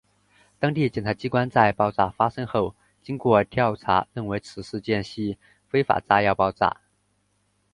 [0.57, 5.37] 当地检察机关在爆炸发生后经过调查认为此事件系
[5.69, 6.77] 非法炸药爆炸。